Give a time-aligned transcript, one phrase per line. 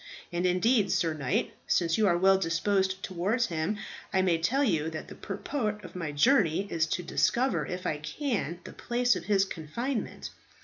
[0.33, 3.77] And indeed, sir knight, since you are well disposed towards him,
[4.11, 7.99] I may tell you that the purport of my journey is to discover if I
[7.99, 10.31] can the place of his confinement.